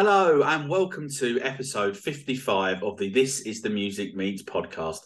[0.00, 5.00] Hello, and welcome to episode 55 of the This is the Music Meets podcast.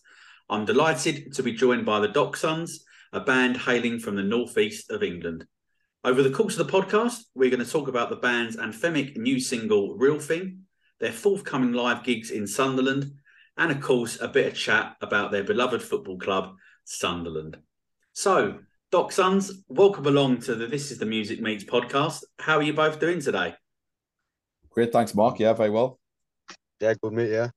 [0.51, 4.91] I'm delighted to be joined by the Doc Sons, a band hailing from the northeast
[4.91, 5.47] of England.
[6.05, 9.41] Over the course of the podcast, we're going to talk about the band's anthemic new
[9.41, 10.65] single, Real Thing,
[11.01, 13.13] their forthcoming live gigs in Sunderland,
[13.57, 16.55] and of course, a bit of chat about their beloved football club,
[16.85, 17.57] Sunderland.
[18.13, 18.59] So,
[18.91, 22.25] Doc Sons, welcome along to the This is the Music Meets podcast.
[22.39, 23.55] How are you both doing today?
[24.73, 25.39] Great, thanks, Mark.
[25.39, 25.99] Yeah, very well.
[26.81, 27.31] Yeah, good mate.
[27.31, 27.51] Yeah,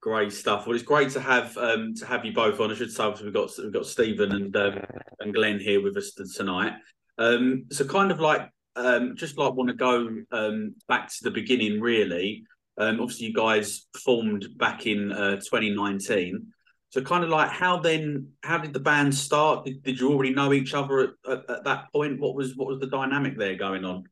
[0.00, 0.66] great stuff.
[0.66, 2.70] Well, it's great to have um, to have you both on.
[2.70, 4.80] I should say we've got we've got Stephen and um,
[5.20, 6.74] and Glenn here with us tonight.
[7.18, 11.30] Um, so, kind of like um, just like want to go um, back to the
[11.30, 12.44] beginning, really.
[12.78, 16.46] Um, obviously, you guys formed back in uh, 2019.
[16.90, 18.28] So, kind of like how then?
[18.42, 19.64] How did the band start?
[19.64, 22.20] Did, did you already know each other at, at, at, that point?
[22.20, 24.04] What was what was the dynamic there going on?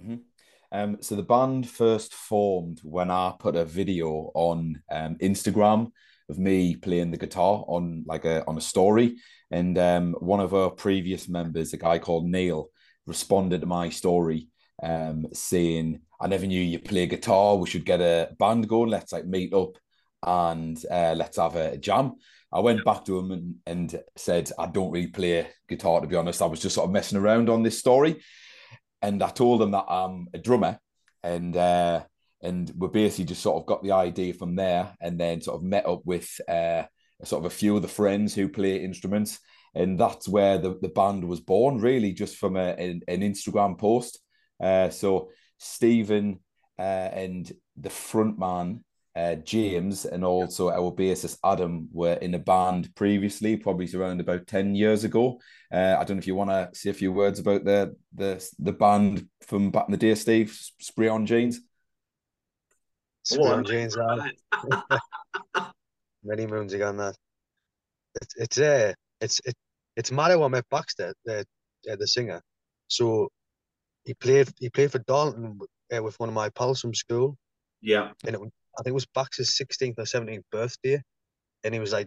[0.00, 0.16] Mm-hmm.
[0.72, 5.92] Um, so the band first formed when I put a video on um, Instagram
[6.30, 9.16] of me playing the guitar on like a on a story,
[9.50, 12.70] and um, one of our previous members, a guy called Neil,
[13.06, 14.48] responded to my story
[14.82, 17.56] um, saying, "I never knew you play guitar.
[17.56, 18.88] We should get a band going.
[18.88, 19.76] Let's like meet up
[20.22, 22.14] and uh, let's have a jam."
[22.50, 26.16] I went back to him and, and said, I don't really play guitar, to be
[26.16, 26.42] honest.
[26.42, 28.20] I was just sort of messing around on this story
[29.02, 30.78] and I told them that I'm a drummer,
[31.22, 32.04] and uh,
[32.40, 35.62] and we basically just sort of got the idea from there, and then sort of
[35.62, 36.84] met up with uh,
[37.24, 39.38] sort of a few of the friends who play instruments,
[39.74, 43.78] and that's where the, the band was born, really, just from a, an, an Instagram
[43.78, 44.20] post.
[44.62, 46.40] Uh, so Stephen
[46.78, 48.84] uh, and the front man
[49.14, 54.46] uh, James and also our bassist Adam were in a band previously, probably around about
[54.46, 55.38] ten years ago.
[55.72, 58.50] Uh, I don't know if you want to say a few words about the the
[58.58, 60.50] the band from back in the day, Steve.
[60.80, 61.60] Spray on jeans.
[63.24, 63.96] Spray on jeans,
[66.24, 67.16] Many moons ago on that.
[68.20, 69.54] It's it's uh, it's it,
[69.96, 71.44] it's mad how I met Baxter, the
[71.90, 72.40] uh, the singer.
[72.88, 73.28] So
[74.04, 75.58] he played he played for Dalton
[75.94, 77.36] uh, with one of my pals from school.
[77.80, 78.40] Yeah, and it
[78.78, 81.00] I think it was Bax's 16th or 17th birthday,
[81.64, 82.06] and he was like,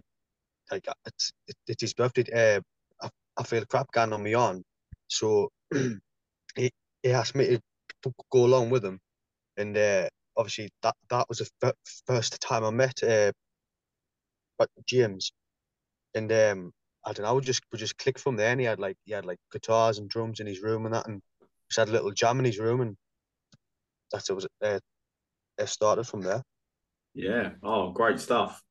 [0.70, 1.32] like it's,
[1.68, 2.56] it's his birthday.
[2.56, 2.60] Uh,
[3.06, 4.62] I, I feel crap getting on me on,
[5.08, 5.48] so
[6.56, 6.70] he
[7.02, 7.58] he asked me
[8.02, 8.98] to go along with him,
[9.56, 11.74] and uh, obviously that that was the f-
[12.06, 13.32] first time I met uh,
[14.86, 15.32] James,
[16.14, 16.72] and um,
[17.04, 19.12] I don't know, we just we just clicked from there, and he had like he
[19.12, 21.20] had like guitars and drums in his room and that, and
[21.68, 22.96] just had a little jam in his room, and
[24.12, 24.80] that's it was uh,
[25.58, 26.42] it started from there.
[27.16, 27.52] Yeah.
[27.62, 28.62] Oh, great stuff.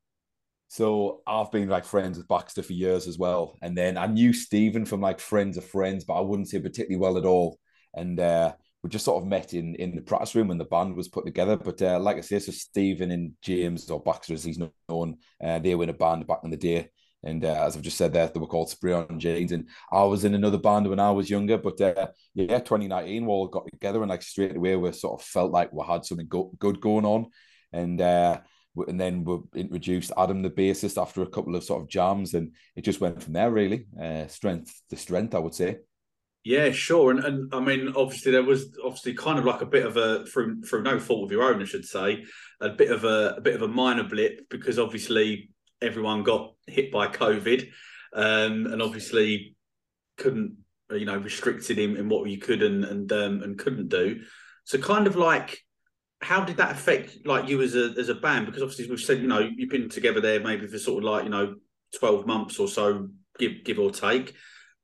[0.67, 3.57] So I've been like friends with Baxter for years as well.
[3.61, 6.97] And then I knew Stephen from like friends of friends, but I wouldn't say particularly
[6.97, 7.59] well at all.
[7.95, 10.95] And uh, we just sort of met in in the practice room when the band
[10.95, 11.57] was put together.
[11.57, 15.57] But uh, like I say, so Stephen and James or Baxter as he's known, uh,
[15.57, 16.89] they were in a band back in the day.
[17.23, 19.53] And uh, as I've just said there, they were called Spray on Jeans.
[19.53, 21.57] And I was in another band when I was younger.
[21.57, 25.25] But uh, yeah, 2019, we all got together and like straight away we sort of
[25.25, 27.31] felt like we had something go- good going on
[27.71, 28.39] and uh,
[28.87, 32.53] and then we introduced Adam, the bassist, after a couple of sort of jams, and
[32.75, 33.51] it just went from there.
[33.51, 35.77] Really, uh, strength to strength, I would say.
[36.43, 39.85] Yeah, sure, and and I mean, obviously there was obviously kind of like a bit
[39.85, 42.23] of a through through no fault of your own, I should say,
[42.61, 45.49] a bit of a, a bit of a minor blip because obviously
[45.81, 47.67] everyone got hit by COVID,
[48.13, 49.55] um, and obviously
[50.17, 50.57] couldn't
[50.91, 54.21] you know restricted in, in what you could and and um, and couldn't do.
[54.65, 55.64] So kind of like
[56.25, 58.47] how did that affect like you as a as a band?
[58.47, 61.23] Because obviously we've said you know you've been together there maybe for sort of like
[61.23, 61.55] you know
[61.97, 64.33] twelve months or so, give give or take,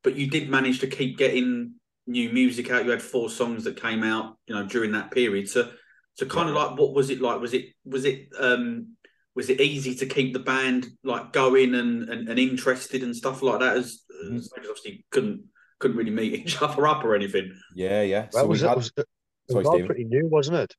[0.03, 1.74] but you did manage to keep getting
[2.06, 2.85] new music out.
[2.85, 5.50] You had four songs that came out you know during that period.
[5.50, 5.72] So
[6.13, 7.41] so kind of like what was it like?
[7.41, 8.96] Was it was it um
[9.34, 13.41] was it easy to keep the band like going and and, and interested and stuff
[13.41, 13.78] like that?
[13.78, 14.38] As, mm-hmm.
[14.38, 15.44] as obviously couldn't
[15.79, 17.52] couldn't really meet each other up or anything.
[17.76, 18.28] Yeah, yeah.
[18.32, 18.72] Well, so was, had...
[18.73, 19.08] it, was, it,
[19.49, 20.76] it was all pretty new, wasn't it?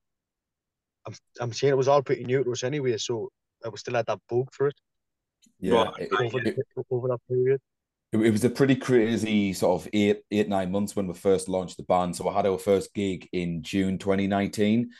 [1.06, 3.30] I'm, I'm saying it was all pretty new to us anyway, so
[3.64, 4.74] I was still had that bug for it.
[5.58, 6.56] Yeah, it, over, it,
[6.90, 7.60] over that period.
[8.12, 11.48] It, it was a pretty crazy sort of eight, eight, nine months when we first
[11.48, 12.16] launched the band.
[12.16, 14.90] So I had our first gig in June 2019,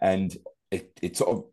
[0.00, 0.36] and
[0.70, 1.44] it it sort of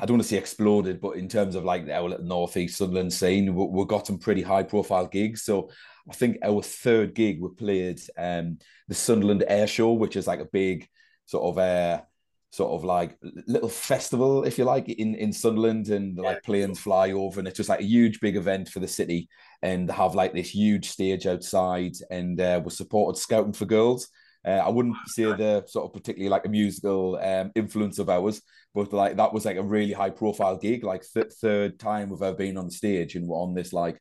[0.00, 3.12] I don't want to say exploded, but in terms of like our little northeast Sunderland
[3.12, 5.42] scene, we, we got some pretty high profile gigs.
[5.42, 5.70] So
[6.10, 8.58] I think our third gig we played um
[8.88, 10.88] the Sunderland Air Show, which is like a big
[11.26, 12.02] sort of uh
[12.50, 17.12] sort of like little festival, if you like, in in Sunderland, and like planes fly
[17.12, 19.28] over, and it's just like a huge big event for the city,
[19.62, 24.08] and have like this huge stage outside, and uh, we supported Scouting for Girls.
[24.46, 28.40] Uh, I wouldn't say they're sort of particularly like a musical um, influence of ours,
[28.74, 32.22] but like that was like a really high profile gig, like th- third time we've
[32.22, 34.00] ever been on the stage and we're on this like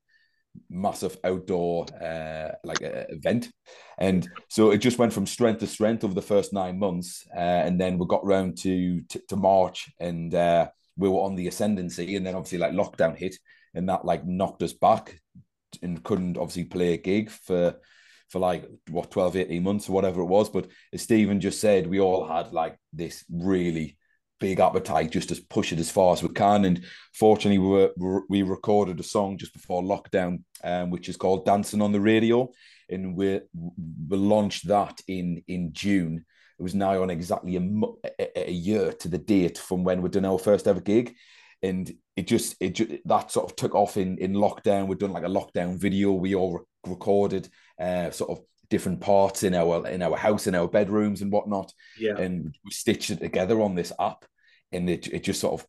[0.69, 3.51] massive outdoor uh, like uh, event,
[3.97, 7.39] and so it just went from strength to strength over the first nine months, uh,
[7.39, 10.67] and then we got round to to, to March and uh,
[10.97, 13.35] we were on the ascendancy, and then obviously like lockdown hit,
[13.73, 15.19] and that like knocked us back
[15.81, 17.75] and couldn't obviously play a gig for
[18.29, 20.49] for like what 12 18 months or whatever it was.
[20.49, 23.97] But as stephen just said we all had like this really
[24.39, 26.83] big appetite just to push it as far as we can and
[27.13, 31.81] fortunately we were, we recorded a song just before lockdown um, which is called dancing
[31.81, 32.49] on the radio
[32.89, 33.39] and we
[34.09, 36.25] we launched that in in june
[36.59, 40.25] it was now on exactly a, a year to the date from when we'd done
[40.25, 41.15] our first ever gig
[41.65, 44.87] and it just it just, that sort of took off in in lockdown.
[44.87, 46.11] We'd done like a lockdown video.
[46.11, 47.49] We all re- recorded
[47.79, 51.71] uh, sort of different parts in our in our house, in our bedrooms and whatnot.
[51.97, 54.25] Yeah, and we stitched it together on this app,
[54.71, 55.67] and it it just sort of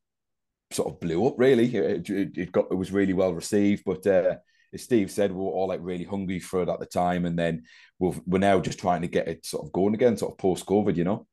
[0.73, 1.35] sort of blew up.
[1.39, 3.85] Really, it, it, it got it was really well received.
[3.85, 4.37] But uh,
[4.73, 7.39] as Steve said, we were all like really hungry for it at the time, and
[7.39, 7.65] then
[7.99, 10.67] we're we're now just trying to get it sort of going again, sort of post
[10.67, 11.27] COVID, you know.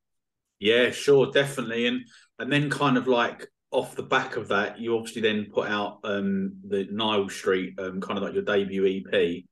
[0.59, 2.01] Yeah, sure, definitely, and
[2.39, 5.99] and then kind of like off the back of that, you obviously then put out
[6.03, 9.43] um, the Nile Street, um, kind of like your debut EP,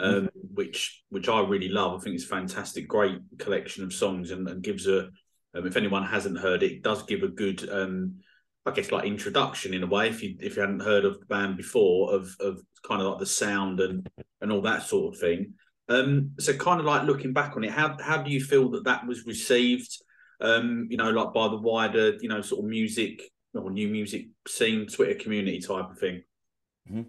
[0.00, 0.26] um, mm-hmm.
[0.54, 2.00] which which I really love.
[2.00, 5.08] I think it's fantastic, great collection of songs, and, and gives a.
[5.52, 8.20] Um, if anyone hasn't heard it, it does give a good, um,
[8.64, 10.08] I guess, like introduction in a way.
[10.08, 13.18] If you if you hadn't heard of the band before, of of kind of like
[13.18, 14.08] the sound and
[14.40, 15.54] and all that sort of thing.
[15.88, 18.84] Um, so kind of like looking back on it, how how do you feel that
[18.84, 19.90] that was received?
[20.40, 23.22] Um, you know, like by the wider, you know, sort of music
[23.54, 26.22] or new music scene, Twitter community type of thing?
[26.88, 27.02] Mm-hmm.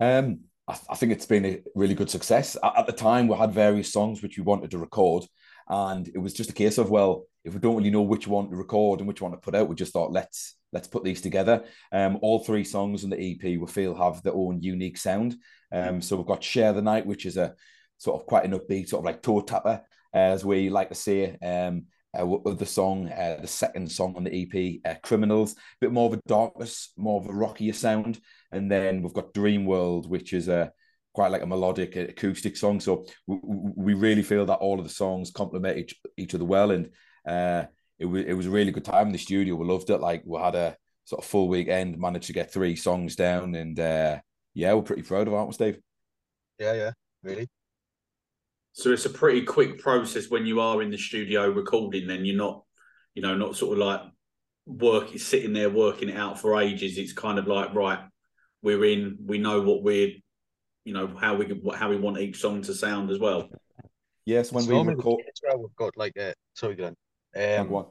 [0.00, 0.40] Um,
[0.70, 2.56] I, I, think it's been a really good success.
[2.62, 5.24] At, at, the time, we had various songs which we wanted to record,
[5.68, 8.48] and it was just a case of well, if we don't really know which one
[8.50, 11.20] to record and which one to put out, we just thought let's let's put these
[11.20, 11.64] together.
[11.92, 15.36] Um, all three songs in the EP we feel have their own unique sound.
[15.72, 17.54] Um, so we've got "Share the Night," which is a
[17.98, 19.82] sort of quite an upbeat, sort of like toe tapper,
[20.12, 21.36] as we like to say.
[21.42, 21.86] Um,
[22.18, 25.92] uh, with the song, uh, the second song on the EP, uh, Criminals, a bit
[25.92, 28.20] more of a darkness, more of a rockier sound.
[28.52, 30.72] And then we've got Dream World, which is a
[31.12, 32.80] quite like a melodic acoustic song.
[32.80, 33.38] So we,
[33.76, 36.70] we really feel that all of the songs complement each, each other well.
[36.70, 36.90] And
[37.26, 37.64] uh,
[37.98, 39.54] it, was, it was a really good time in the studio.
[39.54, 39.98] We loved it.
[39.98, 43.54] Like we had a sort of full weekend, managed to get three songs down.
[43.54, 44.20] And uh,
[44.54, 45.78] yeah, we're pretty proud of it, aren't we, Steve?
[46.58, 46.90] Yeah, yeah,
[47.22, 47.48] really.
[48.72, 52.06] So it's a pretty quick process when you are in the studio recording.
[52.06, 52.62] Then you're not,
[53.14, 54.00] you know, not sort of like
[54.66, 56.96] working, sitting there working it out for ages.
[56.96, 57.98] It's kind of like right,
[58.62, 59.18] we're in.
[59.24, 60.12] We know what we're,
[60.84, 63.48] you know, how we how we want each song to sound as well.
[64.26, 65.22] Yes, when so we record,
[65.58, 66.94] we've got like a sorry, Glenn,
[67.36, 67.86] um,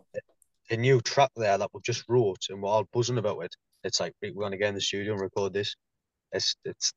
[0.70, 3.56] a new track there that we've just wrote, and we're all buzzing about it.
[3.84, 5.76] It's like we're going to get in the studio and record this.
[6.32, 6.94] It's it's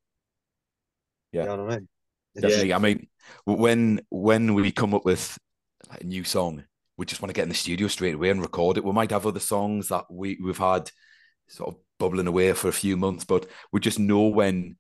[1.32, 1.88] yeah, you know what I mean.
[2.34, 2.68] Definitely.
[2.68, 2.76] Yeah.
[2.76, 3.06] I mean,
[3.44, 5.38] when when we come up with
[5.90, 6.64] a new song,
[6.96, 8.84] we just want to get in the studio straight away and record it.
[8.84, 10.90] We might have other songs that we we've had
[11.52, 14.76] sort of bubbling away for a few months, but we just know when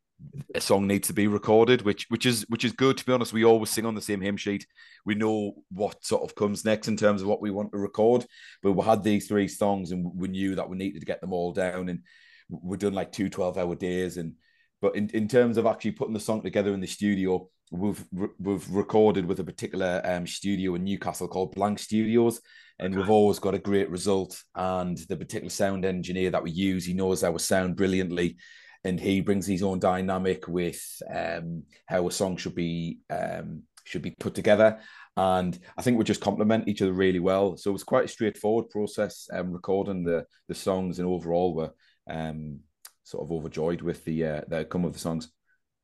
[0.54, 3.32] a song needs to be recorded, which which is which is good to be honest.
[3.32, 4.66] We always sing on the same hymn sheet.
[5.04, 8.24] We know what sort of comes next in terms of what we want to record.
[8.62, 11.32] But we had these three songs and we knew that we needed to get them
[11.32, 11.88] all down.
[11.88, 12.00] And
[12.48, 14.34] we're done like two 12 hour days and
[14.82, 18.04] but in, in terms of actually putting the song together in the studio, we've
[18.38, 22.40] we've recorded with a particular um, studio in Newcastle called Blank Studios,
[22.80, 23.00] and okay.
[23.00, 24.42] we've always got a great result.
[24.56, 28.36] And the particular sound engineer that we use, he knows our sound brilliantly,
[28.82, 30.82] and he brings his own dynamic with
[31.14, 34.80] um, how a song should be um, should be put together.
[35.16, 37.56] And I think we just complement each other really well.
[37.56, 41.70] So it was quite a straightforward process um, recording the the songs, and overall we're
[42.10, 42.58] um,
[43.04, 45.30] sort of overjoyed with the uh, the outcome of the songs.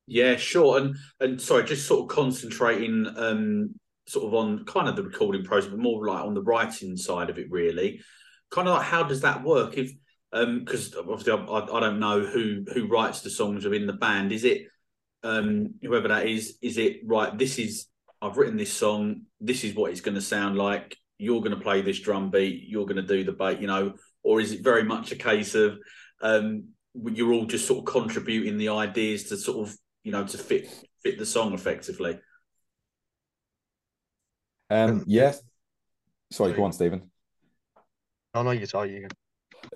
[0.09, 0.79] Yeah, sure.
[0.79, 3.75] And and sorry, just sort of concentrating um
[4.07, 7.29] sort of on kind of the recording process, but more like on the writing side
[7.29, 8.01] of it, really.
[8.49, 9.77] Kind of like how does that work?
[9.77, 9.91] If
[10.33, 14.31] um because obviously I, I, don't know who who writes the songs within the band.
[14.31, 14.63] Is it
[15.23, 16.57] um whoever that is?
[16.61, 17.37] Is it right?
[17.37, 17.85] This is
[18.19, 19.21] I've written this song.
[19.39, 20.97] This is what it's going to sound like.
[21.19, 22.63] You're going to play this drum beat.
[22.67, 23.59] You're going to do the beat.
[23.59, 25.77] You know, or is it very much a case of
[26.21, 30.37] um you're all just sort of contributing the ideas to sort of you know to
[30.37, 30.67] fit
[31.03, 32.19] fit the song effectively.
[34.69, 35.03] Um.
[35.07, 35.41] Yes.
[36.31, 37.09] Sorry, go on, Stephen.
[38.35, 39.07] Oh no, you are you.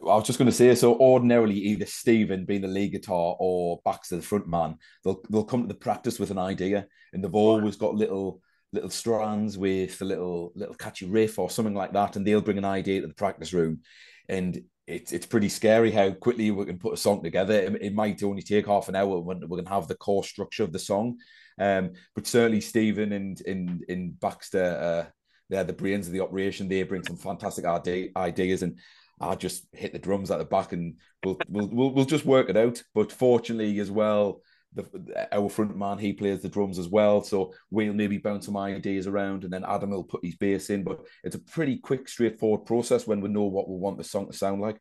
[0.01, 3.79] I was just going to say, so ordinarily, either Stephen being the lead guitar or
[3.83, 7.33] Baxter the front man, they'll they'll come to the practice with an idea, and they've
[7.33, 8.41] always got little
[8.71, 12.57] little strands with a little little catchy riff or something like that, and they'll bring
[12.57, 13.81] an idea to the practice room,
[14.29, 17.53] and it's it's pretty scary how quickly we can put a song together.
[17.53, 20.63] It, it might only take half an hour when we can have the core structure
[20.63, 21.17] of the song,
[21.59, 24.63] um, but certainly Stephen and in in Baxter,
[25.07, 25.11] uh,
[25.49, 26.67] they're the brains of the operation.
[26.67, 28.79] They bring some fantastic ideas, and
[29.21, 32.49] I just hit the drums at the back, and we'll we'll we'll, we'll just work
[32.49, 32.83] it out.
[32.93, 34.41] But fortunately, as well,
[34.75, 37.23] the, our front man he plays the drums as well.
[37.23, 40.83] So we'll maybe bounce some ideas around and then adam will put his bass in.
[40.83, 44.27] But it's a pretty quick straightforward process when we know what we want the song
[44.27, 44.79] to sound like.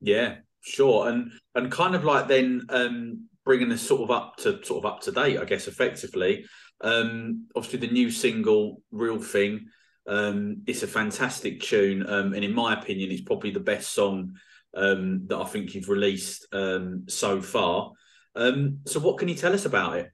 [0.00, 1.08] Yeah sure.
[1.08, 4.92] And and kind of like then um bringing this sort of up to sort of
[4.92, 6.44] up to date i guess effectively.
[6.80, 9.68] Um obviously the new single real thing
[10.06, 14.36] um it's a fantastic tune um and in my opinion it's probably the best song
[14.74, 17.92] um that i think you've released um so far
[18.38, 20.10] um, so, what can you tell us about it?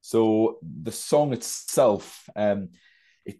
[0.00, 2.68] So, the song itself, um,
[3.24, 3.38] it,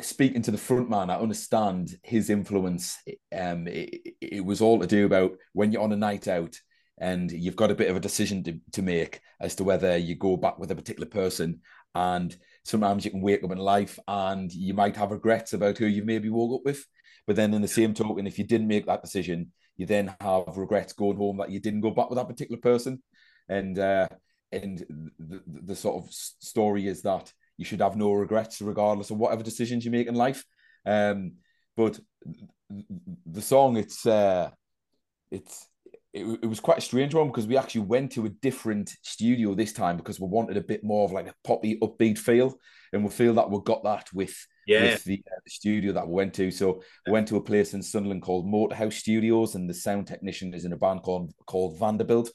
[0.00, 2.96] speaking to the front man, I understand his influence.
[3.36, 6.56] Um, it, it was all to do about when you're on a night out
[6.98, 10.14] and you've got a bit of a decision to, to make as to whether you
[10.14, 11.60] go back with a particular person
[11.94, 15.86] and sometimes you can wake up in life and you might have regrets about who
[15.86, 16.86] you've maybe woke up with
[17.26, 20.56] but then in the same token, if you didn't make that decision, you then have
[20.56, 23.02] regrets going home that you didn't go back with that particular person.
[23.48, 24.08] And uh,
[24.52, 24.84] and
[25.18, 29.42] the, the sort of story is that you should have no regrets regardless of whatever
[29.42, 30.44] decisions you make in life.
[30.84, 31.32] Um,
[31.76, 31.98] but
[33.26, 34.50] the song, it's uh,
[35.30, 35.68] it's
[36.12, 39.54] it, it, was quite a strange one because we actually went to a different studio
[39.54, 42.54] this time because we wanted a bit more of like a poppy upbeat feel,
[42.92, 44.34] and we feel that we got that with
[44.66, 44.82] yeah.
[44.82, 46.50] with the, uh, the, studio that we went to.
[46.50, 50.52] So we went to a place in Sunderland called Motorhouse Studios, and the sound technician
[50.52, 52.30] is in a band called called Vanderbilt,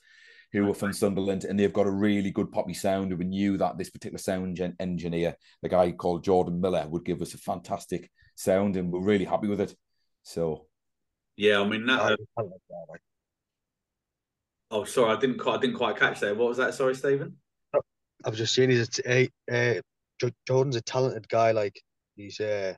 [0.53, 3.11] who were from Sunderland, and they've got a really good poppy sound.
[3.11, 7.05] And we knew that this particular sound gen- engineer, the guy called Jordan Miller, would
[7.05, 9.75] give us a fantastic sound, and we're really happy with it.
[10.23, 10.67] So,
[11.35, 12.17] yeah, I mean that.
[12.37, 12.45] Uh...
[14.73, 16.37] Oh, sorry, I didn't quite, I didn't quite catch that.
[16.37, 16.73] What was that?
[16.73, 17.35] Sorry, Stephen.
[18.23, 19.81] I was just saying he's a, a,
[20.23, 21.51] a Jordan's a talented guy.
[21.51, 21.81] Like
[22.23, 22.73] he's uh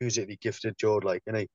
[0.00, 1.08] musically gifted, Jordan.
[1.08, 1.48] Like, isn't he?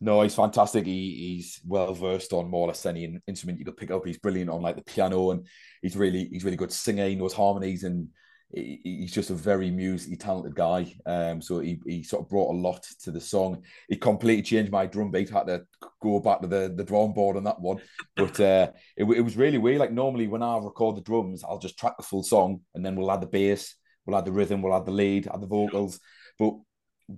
[0.00, 0.86] No, he's fantastic.
[0.86, 4.06] He, he's well versed on more or less any instrument you could pick up.
[4.06, 5.46] He's brilliant on like the piano, and
[5.82, 7.08] he's really he's really good singing.
[7.08, 8.08] He knows harmonies, and
[8.50, 10.94] he, he's just a very musically talented guy.
[11.04, 13.64] Um, so he, he sort of brought a lot to the song.
[13.88, 15.30] He completely changed my drum beat.
[15.30, 15.66] Had to
[16.00, 17.78] go back to the the drawing board on that one,
[18.16, 19.80] but uh, it, it was really weird.
[19.80, 22.94] Like normally when I record the drums, I'll just track the full song, and then
[22.94, 23.74] we'll add the bass,
[24.08, 26.00] we'll add the rhythm, we'll add the lead, add the vocals,
[26.38, 26.54] but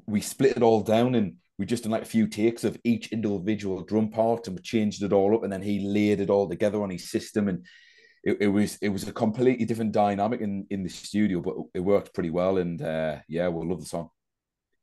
[0.07, 3.13] we split it all down and we just did like a few takes of each
[3.13, 6.49] individual drum part and we changed it all up and then he laid it all
[6.49, 7.65] together on his system and
[8.25, 11.81] it, it was it was a completely different dynamic in in the studio but it
[11.81, 14.11] worked pretty well and uh, yeah we'll love the song.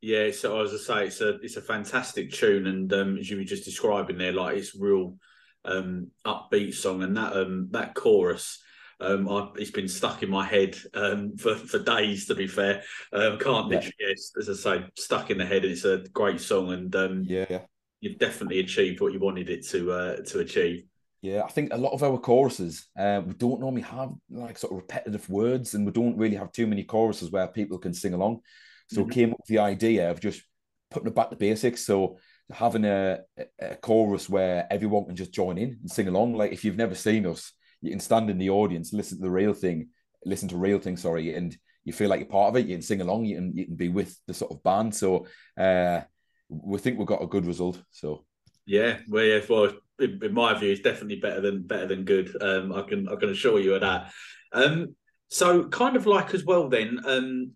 [0.01, 3.37] Yeah so as i say it's a it's a fantastic tune and um, as you
[3.37, 5.17] were just describing there like it's real
[5.65, 8.61] um upbeat song and that um that chorus
[8.99, 12.25] um, I, it's been stuck in my head um, for for days.
[12.27, 15.65] To be fair, um, can't literally, as I say, stuck in the head.
[15.65, 17.61] It's a great song, and um, yeah, yeah,
[18.01, 20.85] you've definitely achieved what you wanted it to uh, to achieve.
[21.21, 24.73] Yeah, I think a lot of our choruses, uh, we don't normally have like sort
[24.73, 28.13] of repetitive words, and we don't really have too many choruses where people can sing
[28.13, 28.41] along.
[28.89, 29.09] So mm-hmm.
[29.09, 30.41] came up with the idea of just
[30.89, 31.85] putting it back to basics.
[31.85, 32.17] So
[32.51, 33.19] having a,
[33.59, 36.33] a chorus where everyone can just join in and sing along.
[36.33, 39.31] Like if you've never seen us, you can stand in the audience, listen to the
[39.31, 39.89] real thing,
[40.25, 42.67] listen to real thing, sorry, and you feel like you're part of it.
[42.67, 44.93] You can sing along, you can you can be with the sort of band.
[44.95, 46.01] So uh,
[46.49, 47.81] we think we've got a good result.
[47.91, 48.25] So
[48.65, 52.35] yeah, well, yeah, well, in, my view, it's definitely better than better than good.
[52.41, 54.11] Um, I can I can assure you of that.
[54.51, 54.95] Um,
[55.29, 57.51] so kind of like as well, then, um,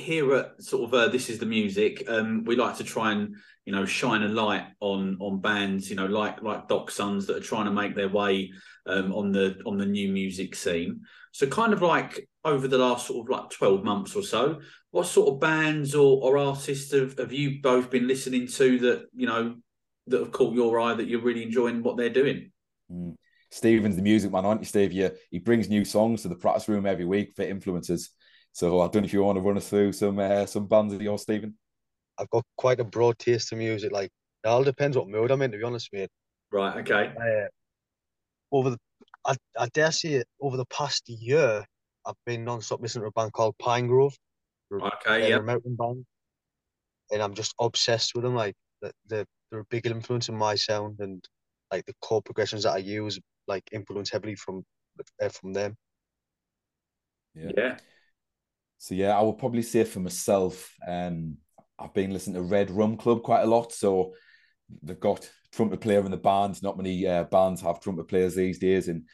[0.00, 3.36] here at sort of uh, this is the music um we like to try and
[3.64, 7.36] you know shine a light on on bands you know like like doc sons that
[7.36, 8.50] are trying to make their way
[8.86, 11.00] um on the on the new music scene
[11.32, 14.60] so kind of like over the last sort of like 12 months or so
[14.92, 19.06] what sort of bands or, or artists have, have you both been listening to that
[19.14, 19.56] you know
[20.06, 22.50] that have caught your eye that you're really enjoying what they're doing
[22.90, 23.14] mm.
[23.50, 24.92] Stephen's the music man, aren't you, Steve?
[25.30, 28.10] He brings new songs to the practice room every week for influences.
[28.56, 30.94] So I don't know if you want to run us through some uh, some bands
[30.94, 31.58] of yours, Stephen.
[32.16, 33.92] I've got quite a broad taste of music.
[33.92, 34.10] Like
[34.44, 35.52] it all depends what mood I'm in.
[35.52, 36.08] To be honest, mate.
[36.50, 36.78] Right.
[36.78, 37.12] Okay.
[37.14, 37.48] Uh,
[38.50, 38.78] over the,
[39.26, 41.66] I, I dare say it, over the past year,
[42.06, 44.14] I've been non-stop listening to a band called Pinegrove.
[44.72, 45.28] Okay.
[45.28, 45.36] Yeah.
[45.36, 46.06] American band,
[47.12, 48.34] and I'm just obsessed with them.
[48.34, 51.22] Like the, the they're a big influence in my sound and
[51.70, 54.64] like the chord progressions that I use like influence heavily from
[55.22, 55.76] uh, from them.
[57.34, 57.50] Yeah.
[57.54, 57.76] yeah.
[58.78, 61.36] So yeah, I would probably say for myself, um,
[61.78, 63.72] I've been listening to Red Rum Club quite a lot.
[63.72, 64.14] So
[64.82, 66.62] they've got trumpet player in the band.
[66.62, 69.04] Not many uh, bands have trumpet players these days, and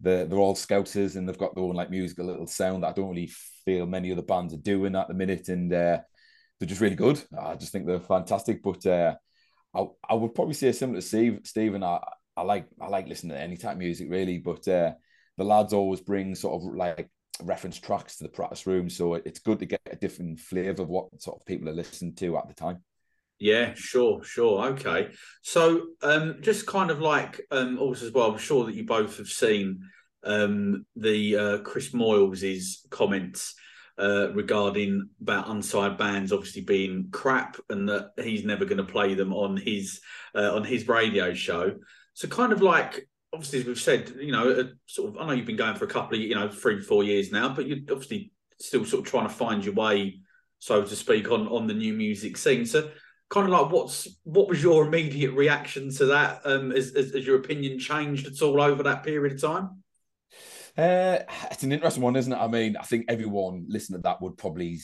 [0.00, 2.92] they're, they're all Scousers and they've got their own like musical little sound that I
[2.92, 3.30] don't really
[3.64, 5.48] feel many other bands are doing at the minute.
[5.48, 6.00] And uh,
[6.58, 7.22] they're just really good.
[7.38, 8.62] I just think they're fantastic.
[8.62, 9.14] But uh,
[9.74, 11.82] I, I would probably say similar to Steve, Stephen.
[11.82, 12.00] I,
[12.36, 14.92] I like I like listening to any type of music really, but uh,
[15.36, 17.10] the lads always bring sort of like
[17.42, 20.88] reference tracks to the practice room, so it's good to get a different flavour of
[20.88, 22.82] what sort of people are listening to at the time.
[23.38, 24.66] Yeah, sure, sure.
[24.68, 25.08] Okay.
[25.42, 29.18] So um just kind of like um also as well, I'm sure that you both
[29.18, 29.80] have seen
[30.22, 33.54] um the uh Chris Moyles' comments
[33.98, 39.14] uh regarding about unsigned bands obviously being crap and that he's never going to play
[39.14, 40.00] them on his
[40.36, 41.74] uh, on his radio show.
[42.14, 45.46] So kind of like obviously as we've said, you know, sort of I know you've
[45.46, 48.32] been going for a couple of you know, three, four years now, but you're obviously
[48.60, 50.20] still sort of trying to find your way,
[50.58, 52.66] so to speak, on on the new music scene.
[52.66, 52.90] So
[53.30, 56.42] kind of like what's what was your immediate reaction to that?
[56.44, 59.82] Um, as, as, as your opinion changed at all over that period of time?
[60.76, 61.18] Uh,
[61.50, 62.36] it's an interesting one, isn't it?
[62.36, 64.80] I mean, I think everyone listening to that would probably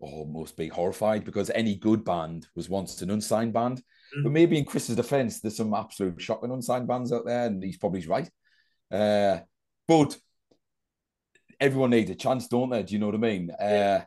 [0.00, 3.82] almost be horrified because any good band was once an unsigned band.
[4.16, 4.24] Mm.
[4.24, 7.78] But maybe in Chris's defense, there's some absolute shocking unsigned bands out there, and he's
[7.78, 8.28] probably right.
[8.90, 9.38] Uh,
[9.86, 10.16] but
[11.60, 12.82] everyone needs a chance, don't they?
[12.82, 13.50] Do you know what I mean?
[13.60, 14.04] Yeah.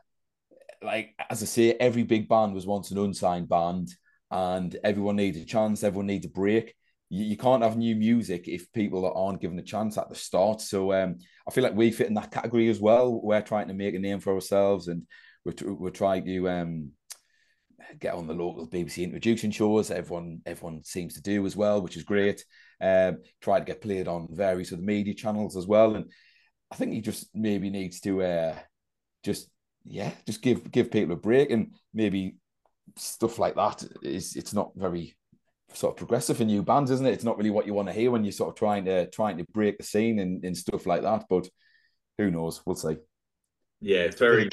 [0.80, 3.88] Uh, like as I say, every big band was once an unsigned band,
[4.30, 5.84] and everyone needs a chance.
[5.84, 6.74] Everyone needs a break.
[7.08, 10.60] You, you can't have new music if people aren't given a chance at the start.
[10.60, 13.20] So um, I feel like we fit in that category as well.
[13.22, 15.06] We're trying to make a name for ourselves, and
[15.44, 16.90] we're, we're trying to um,
[17.98, 19.90] get on the local BBC introduction shows.
[19.90, 22.44] Everyone everyone seems to do as well, which is great.
[22.80, 26.10] Um, try to get played on various other media channels as well, and
[26.70, 28.58] I think he just maybe needs to uh,
[29.22, 29.48] just
[29.84, 32.36] yeah, just give give people a break and maybe
[32.96, 35.16] stuff like that is it's not very
[35.74, 37.12] sort of progressive for new bands, isn't it?
[37.12, 39.38] It's not really what you want to hear when you're sort of trying to trying
[39.38, 41.24] to break the scene and, and stuff like that.
[41.28, 41.48] But
[42.18, 42.62] who knows?
[42.64, 42.96] We'll see.
[43.80, 44.48] Yeah, it's very.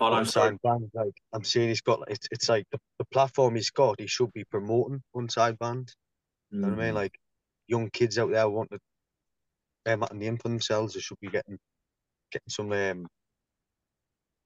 [0.00, 0.56] Oh, I'm sorry.
[0.62, 4.00] Band, like I'm saying, he's got it's it's like the, the platform he's got.
[4.00, 5.96] He should be promoting unsigned bands.
[6.50, 6.92] You know what I mean?
[6.92, 6.96] Mm.
[6.96, 7.18] Like
[7.66, 10.94] young kids out there want to um, name for themselves.
[10.94, 11.58] They should be getting
[12.30, 13.06] getting some um,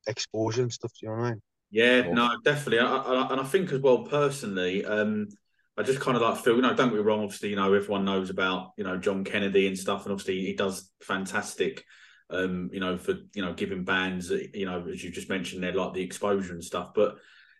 [0.06, 0.92] exposure and stuff.
[0.98, 1.42] Do you know what I mean?
[1.70, 2.80] Yeah, no, definitely.
[2.80, 5.28] I, I, and I think as well, personally, um,
[5.76, 7.24] I just kind of like feel, you know, don't get me wrong.
[7.24, 10.54] Obviously, you know, everyone knows about you know John Kennedy and stuff, and obviously he
[10.54, 11.84] does fantastic.
[12.30, 15.74] Um, you know, for you know, giving bands, you know, as you just mentioned, they're
[15.74, 16.92] like the exposure and stuff.
[16.94, 17.16] But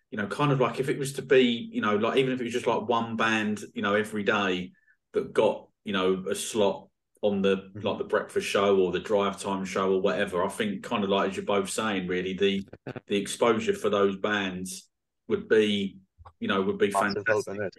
[0.09, 2.39] you know, kind of like if it was to be, you know, like even if
[2.39, 4.71] it was just like one band, you know, every day
[5.13, 6.87] that got you know a slot
[7.23, 7.87] on the mm-hmm.
[7.87, 10.43] like the breakfast show or the drive time show or whatever.
[10.43, 12.63] I think kind of like as you're both saying, really the
[13.07, 14.87] the exposure for those bands
[15.27, 15.97] would be,
[16.39, 17.47] you know, would be fantastic.
[17.47, 17.69] Really.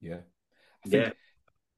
[0.00, 0.20] Yeah,
[0.86, 1.10] yeah.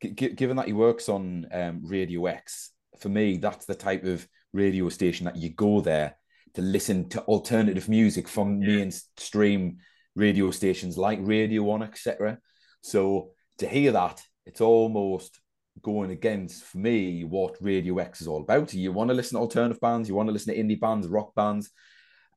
[0.01, 2.71] G- given that he works on um, Radio X,
[3.01, 6.17] for me, that's the type of radio station that you go there
[6.55, 8.77] to listen to alternative music from yeah.
[8.77, 9.79] mainstream
[10.15, 12.39] radio stations like Radio One, etc.
[12.83, 15.41] So to hear that, it's almost
[15.83, 18.73] going against for me what Radio X is all about.
[18.73, 21.35] You want to listen to alternative bands, you want to listen to indie bands, rock
[21.35, 21.71] bands,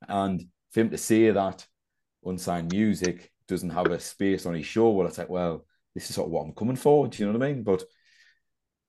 [0.08, 1.66] and for him to say that
[2.24, 6.16] unsigned music doesn't have a space on his show, well, it's like, well, this is
[6.16, 7.08] sort of what I'm coming for.
[7.08, 7.62] Do you know what I mean?
[7.62, 7.84] But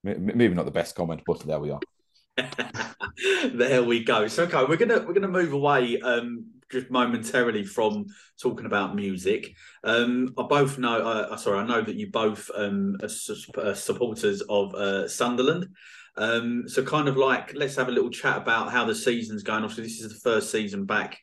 [0.03, 1.79] maybe not the best comment, but there we are.
[3.53, 4.27] there we go.
[4.27, 8.05] So okay, we're gonna we're gonna move away um, just momentarily from
[8.41, 9.53] talking about music.
[9.83, 10.99] Um, I both know.
[10.99, 15.07] Uh, uh sorry, I know that you both um, are, su- are supporters of uh,
[15.07, 15.67] Sunderland.
[16.15, 19.63] Um, so kind of like let's have a little chat about how the season's going.
[19.63, 21.17] Obviously, this is the first season back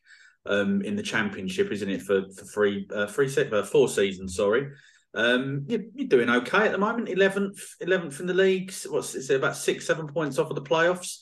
[0.45, 2.01] um, in the championship, isn't it?
[2.01, 4.35] For for three uh, three se- uh, four seasons.
[4.35, 4.69] Sorry.
[5.17, 7.09] Um, you're, you're, doing okay at the moment.
[7.09, 8.71] Eleventh, eleventh in the league.
[8.87, 11.21] What's is it about six, seven points off of the playoffs?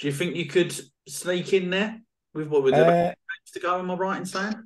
[0.00, 0.74] Do you think you could
[1.08, 2.00] sneak in there
[2.34, 3.14] with what with the uh,
[3.52, 3.78] to go?
[3.78, 4.64] Am I right in saying?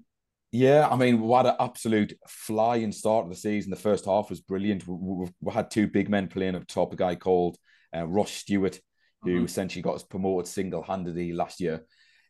[0.50, 3.70] Yeah, I mean, what an absolute flying start of the season.
[3.70, 4.88] The first half was brilliant.
[4.88, 6.92] We, we, we had two big men playing up top.
[6.94, 7.58] A guy called
[7.94, 8.80] uh, Ross Stewart,
[9.22, 9.44] who mm-hmm.
[9.44, 11.84] essentially got us promoted single handedly last year,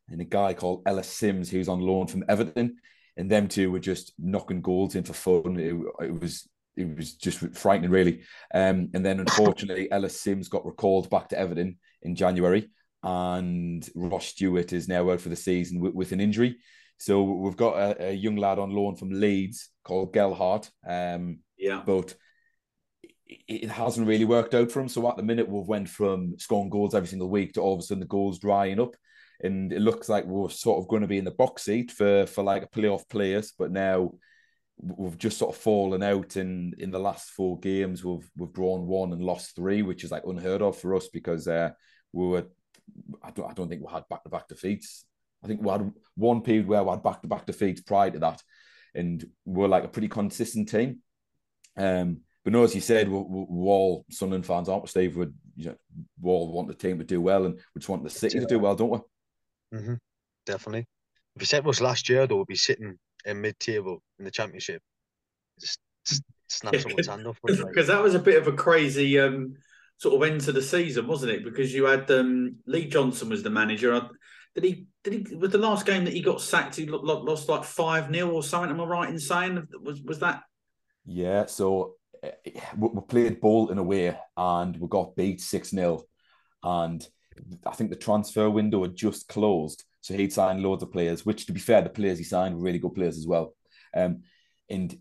[0.08, 2.76] and a guy called Ellis Simms, who's on loan from Everton
[3.16, 5.58] and them two were just knocking goals in for fun.
[5.58, 8.22] It, it was it was just frightening, really.
[8.54, 12.70] Um, and then unfortunately, Ellis Simms got recalled back to Everton in January,
[13.02, 16.58] and Ross Stewart is now out for the season with, with an injury.
[16.98, 20.70] So we've got a, a, young lad on loan from Leeds called Gelhardt.
[20.86, 22.14] Um, yeah, but
[23.26, 24.88] it hasn't really worked out for him.
[24.88, 27.80] So at the minute, we've went from scoring goals every single week to all of
[27.80, 28.94] a sudden the goals drying up,
[29.42, 32.26] and it looks like we're sort of going to be in the box seat for
[32.26, 33.52] for like a playoff players.
[33.58, 34.12] But now
[34.78, 38.04] we've just sort of fallen out in in the last four games.
[38.04, 41.48] We've we've drawn one and lost three, which is like unheard of for us because
[41.48, 41.70] uh,
[42.12, 42.46] we were.
[43.22, 45.04] I don't I don't think we had back to back defeats.
[45.42, 48.18] I think we had one period where we had back to back defeats prior to
[48.18, 48.42] that,
[48.94, 50.98] and we're like a pretty consistent team.
[51.76, 55.16] Um, but no, as you said, we're, we're all Sunderland fans, aren't we, Steve?
[55.16, 55.26] We
[55.56, 55.76] you know,
[56.20, 58.46] we all want the team to do well, and we just want the city to
[58.46, 58.98] do well, don't we?
[59.74, 59.94] Mm-hmm.
[60.46, 60.86] Definitely.
[61.36, 64.30] If you said it was last year, though, we'd be sitting in mid-table in the
[64.30, 64.82] championship.
[65.60, 67.38] Just, just snap yeah, someone's hand off.
[67.46, 67.86] Because like.
[67.86, 69.54] that was a bit of a crazy um,
[69.98, 71.44] sort of end to the season, wasn't it?
[71.44, 74.08] Because you had um, Lee Johnson was the manager.
[74.54, 74.86] Did he?
[75.04, 75.36] Did he?
[75.36, 76.76] Was the last game that he got sacked?
[76.76, 78.70] He lost like five 0 or something.
[78.70, 80.42] Am I right in saying was was that?
[81.04, 81.46] Yeah.
[81.46, 82.32] So eh,
[82.76, 86.02] we played Bolton away and we got beat six 0
[86.62, 87.06] and
[87.66, 89.84] I think the transfer window had just closed.
[90.00, 92.62] So he'd signed loads of players, which to be fair, the players he signed were
[92.62, 93.54] really good players as well.
[93.94, 94.22] Um,
[94.68, 94.96] and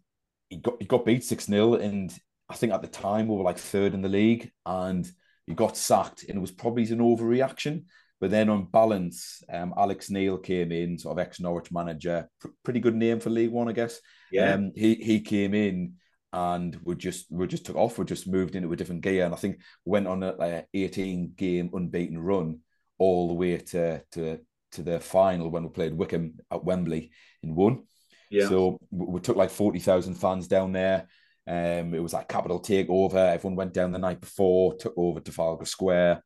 [0.50, 1.76] he got he got beat 6 0.
[1.76, 2.14] And
[2.50, 5.10] I think at the time we were like third in the league and
[5.48, 6.26] he got sacked.
[6.28, 7.86] And it was probably an overreaction.
[8.20, 12.50] But then on balance, um, Alex Neil came in, sort of ex Norwich manager, Pr-
[12.64, 14.02] pretty good name for League One, I guess.
[14.32, 14.54] Yeah.
[14.54, 15.94] Um, he he came in
[16.32, 17.98] and we just we just took off.
[17.98, 21.34] We just moved into a different gear, and I think went on a like, 18
[21.36, 22.60] game unbeaten run
[22.98, 24.40] all the way to to
[24.74, 27.12] to the final when we played Wycombe at Wembley
[27.42, 27.84] in one.
[28.30, 28.48] Yeah.
[28.48, 31.08] So we took like 40,000 fans down there.
[31.48, 33.34] Um, it was like capital takeover.
[33.34, 36.24] Everyone went down the night before, took over Trafalgar Square,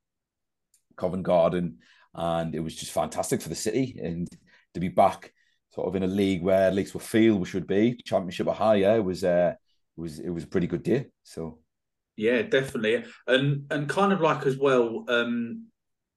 [0.98, 1.78] Covent Garden,
[2.14, 3.98] and it was just fantastic for the city.
[4.04, 4.28] And
[4.74, 5.32] to be back
[5.70, 8.54] sort of in a league where at least we feel we should be, championship or
[8.54, 9.54] higher, was uh,
[9.96, 11.08] was it was a pretty good day.
[11.24, 11.60] So
[12.16, 15.06] yeah, definitely, and and kind of like as well.
[15.08, 15.68] Um,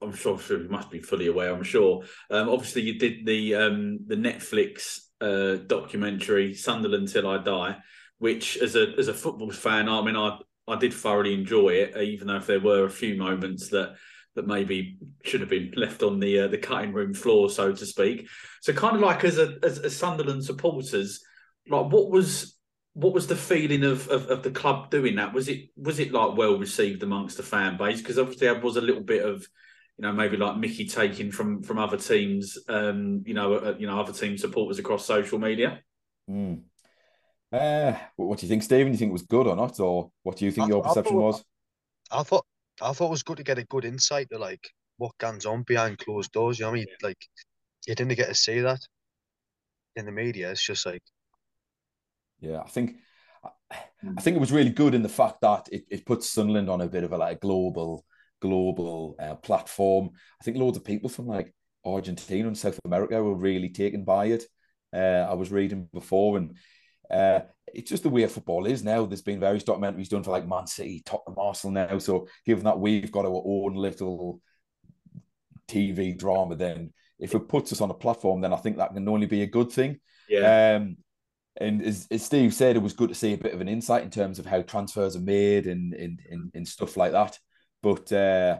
[0.03, 1.55] I'm sure, sure you must be fully aware.
[1.55, 2.05] I'm sure.
[2.31, 7.77] Um, obviously, you did the um, the Netflix uh, documentary "Sunderland Till I Die,"
[8.19, 11.97] which, as a as a football fan, I mean, I I did thoroughly enjoy it,
[11.97, 13.95] even though if there were a few moments that
[14.35, 17.87] that maybe should have been left on the uh, the cutting room floor, so to
[17.87, 18.29] speak.
[18.61, 21.23] So, kind of like as a as, as Sunderland supporters,
[21.69, 22.56] like what was
[22.97, 25.35] what was the feeling of, of, of the club doing that?
[25.35, 28.01] Was it was it like well received amongst the fan base?
[28.01, 29.47] Because obviously there was a little bit of
[29.99, 33.87] you know maybe like Mickey taking from from other teams, um, you know, uh, you
[33.87, 35.81] know other team supporters across social media.
[36.29, 36.63] Mm.
[37.53, 38.87] Uh, what do you think, Stephen?
[38.87, 40.83] Do you think it was good or not, or what do you think I, your
[40.83, 41.45] perception I thought, was?
[42.11, 42.47] I thought
[42.81, 45.65] I thought it was good to get a good insight to like what goes on
[45.65, 46.59] behind closed doors.
[46.59, 46.87] You know what I mean?
[47.03, 47.29] Like
[47.87, 48.81] you didn't get to see that
[49.97, 50.51] in the media.
[50.51, 51.03] It's just like
[52.41, 52.97] yeah, I think
[54.17, 56.81] I think it was really good in the fact that it, it puts Sunderland on
[56.81, 58.05] a bit of a like global
[58.41, 60.11] global uh, platform.
[60.41, 64.27] I think loads of people from like Argentina and South America were really taken by
[64.27, 64.45] it.
[64.93, 66.57] Uh, I was reading before, and
[67.11, 67.41] uh,
[67.73, 69.07] it's just the way football is now.
[69.07, 71.99] There's been various documentaries done for like Man City, Tottenham, Arsenal now.
[71.99, 74.41] So given that we've got our own little
[75.69, 79.09] TV drama, then if it puts us on a platform, then I think that can
[79.09, 80.01] only be a good thing.
[80.29, 80.77] Yeah.
[80.77, 80.97] Um,
[81.59, 84.03] and as, as Steve said, it was good to see a bit of an insight
[84.03, 87.39] in terms of how transfers are made and and, and, and stuff like that.
[87.83, 88.59] But uh,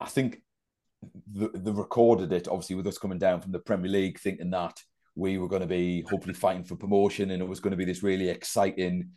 [0.00, 0.42] I think
[1.32, 4.80] the, the recorded it obviously with us coming down from the Premier League, thinking that
[5.14, 7.86] we were going to be hopefully fighting for promotion and it was going to be
[7.86, 9.10] this really exciting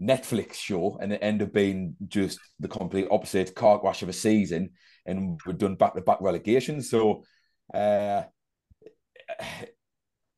[0.00, 4.14] Netflix show, and it ended up being just the complete opposite car crash of a
[4.14, 4.70] season,
[5.04, 6.82] and we're done back to back relegation.
[6.82, 7.24] So.
[7.72, 8.22] Uh,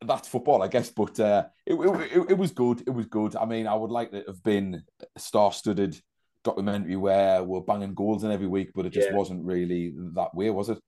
[0.07, 0.91] that's football, I guess.
[0.91, 2.83] But uh, it, it, it, was good.
[2.87, 3.37] It was good.
[3.37, 4.83] I mean, I would like to have been
[5.17, 6.01] a star-studded
[6.45, 9.17] documentary where we're banging goals in every week, but it just yeah.
[9.17, 10.79] wasn't really that way, was it?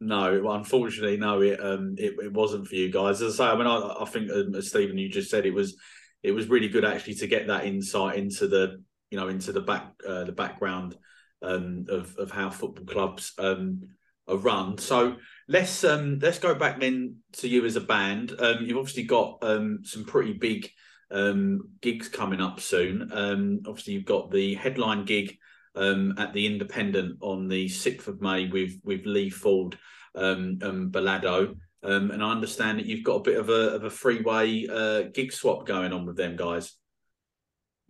[0.00, 1.40] No, unfortunately, no.
[1.40, 3.22] It um, it, it wasn't for you guys.
[3.22, 5.54] As I say, I mean, I, I think um, as Stephen you just said, it
[5.54, 5.76] was
[6.22, 9.62] it was really good actually to get that insight into the you know into the
[9.62, 10.96] back uh, the background
[11.40, 13.88] um, of of how football clubs um,
[14.28, 14.78] are run.
[14.78, 15.16] So
[15.48, 18.32] let's um let's go back then to you as a band.
[18.38, 20.70] Um, you've obviously got um some pretty big
[21.10, 23.10] um gigs coming up soon.
[23.12, 25.36] Um, obviously you've got the headline gig
[25.74, 29.78] um at the Independent on the sixth of May with with Lee Ford
[30.14, 31.56] um and Balado.
[31.82, 35.02] Um, and I understand that you've got a bit of a of a freeway uh,
[35.14, 36.74] gig swap going on with them guys.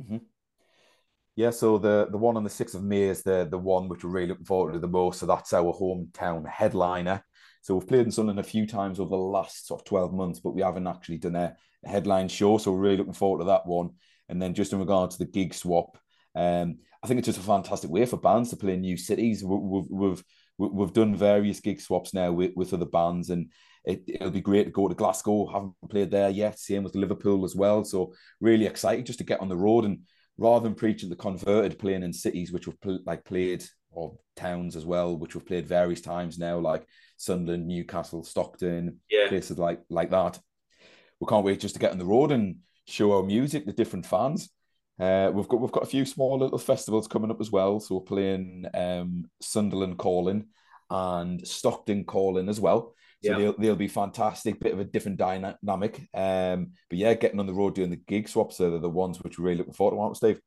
[0.03, 0.19] Mm-hmm.
[1.37, 4.03] Yeah, so the the one on the sixth of May is the the one which
[4.03, 5.21] we're really looking forward to the most.
[5.21, 7.23] So that's our hometown headliner.
[7.61, 10.41] So we've played in Sunderland a few times over the last sort of 12 months,
[10.41, 12.59] but we haven't actually done a, headline show.
[12.59, 13.91] So we're really looking forward to that one.
[14.29, 15.99] And then just in regard to the gig swap,
[16.35, 19.45] Um, I think it's just a fantastic way for bands to play in new cities.
[19.45, 20.25] We've we've
[20.59, 23.53] we've done various gig swaps now with, with other bands, and
[23.85, 25.47] it, it'll be great to go to Glasgow.
[25.47, 26.59] Haven't played there yet.
[26.59, 27.85] Same with Liverpool as well.
[27.85, 30.01] So really excited just to get on the road and
[30.39, 34.77] rather than preaching the converted, playing in cities which we've pl- like played or towns
[34.77, 39.29] as well, which we've played various times now, like Sunderland, Newcastle, Stockton, yeah.
[39.29, 40.39] places like like that.
[41.21, 44.07] We can't wait just to get on the road and show our music to different
[44.07, 44.51] fans.
[44.99, 47.81] Uh, we've got we've got a few small little festivals coming up as well.
[47.81, 50.47] So we're playing um, Sunderland Calling
[50.91, 52.95] and Stockton Calling as well.
[53.25, 53.39] So yeah.
[53.39, 56.09] they'll, they'll be fantastic, bit of a different dynamic.
[56.15, 59.39] Um, but yeah, getting on the road doing the gig swaps are the ones which
[59.39, 60.41] we're really looking forward to, aren't we, Steve?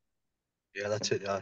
[0.75, 1.23] Yeah, that's it.
[1.23, 1.41] Yeah.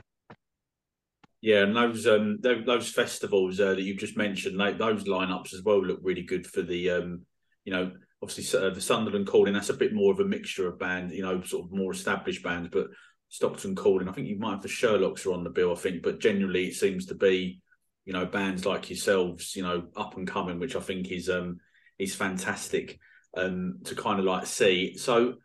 [1.39, 5.53] Yeah, and those um those, those festivals uh, that you've just mentioned, like, those lineups
[5.53, 7.21] as well look really good for the um
[7.63, 7.91] you know
[8.23, 11.21] obviously uh, the Sunderland calling that's a bit more of a mixture of bands, you
[11.21, 12.87] know, sort of more established bands, but
[13.29, 16.01] Stockton calling, I think you might have the Sherlocks are on the bill, I think,
[16.01, 17.61] but generally it seems to be
[18.07, 21.57] you know bands like yourselves, you know, up and coming, which I think is um
[21.99, 22.99] is fantastic
[23.35, 24.97] um to kind of like see.
[24.97, 25.35] So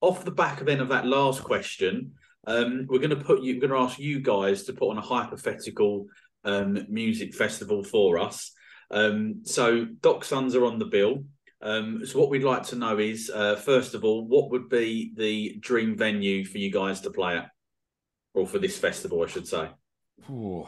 [0.00, 2.12] off the back of then of that last question,
[2.46, 4.98] um, we're going to put you, we're going to ask you guys to put on
[4.98, 6.06] a hypothetical
[6.44, 8.52] um, music festival for us.
[8.90, 11.24] Um, so Doc Sons are on the bill.
[11.60, 15.12] Um, so what we'd like to know is, uh, first of all, what would be
[15.16, 17.50] the dream venue for you guys to play at,
[18.34, 19.70] or for this festival, I should say.
[20.28, 20.66] Ooh.